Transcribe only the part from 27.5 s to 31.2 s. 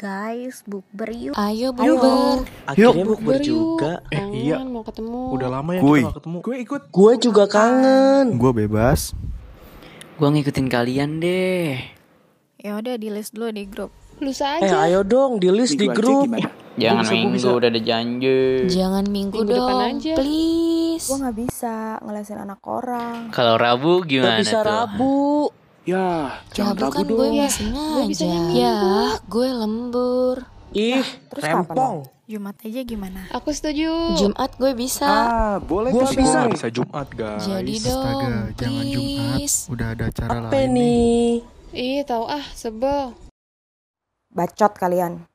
gue bisanya ngajar. Ya, gue lembur. Ih,